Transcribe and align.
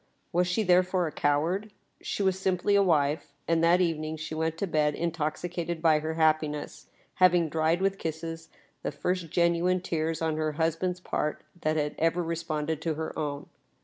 Was 0.33 0.47
she 0.47 0.63
therefore 0.63 1.05
a 1.05 1.11
Coward? 1.11 1.69
She 2.01 2.23
was 2.23 2.39
simply 2.39 2.73
a 2.73 2.81
wife. 2.81 3.33
And 3.47 3.63
that 3.63 3.81
evening 3.81 4.17
she 4.17 4.33
went 4.33 4.57
to 4.57 4.65
her 4.65 4.71
bed 4.71 4.95
intoxicated 4.95 5.79
by 5.79 5.99
her 5.99 6.15
happiness, 6.15 6.87
having 7.17 7.49
dried 7.49 7.83
with 7.83 7.99
kisses 7.99 8.49
the 8.81 8.91
first 8.91 9.29
genuine 9.29 9.79
tears 9.79 10.19
on 10.19 10.37
her 10.37 10.53
husband's 10.53 11.01
part 11.01 11.43
that 11.61 11.77
had 11.77 11.93
ever 11.99 12.23
responded 12.23 12.81
to 12.81 12.95
her 12.95 13.13
own. 13.15 13.47